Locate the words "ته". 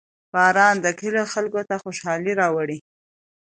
1.69-1.75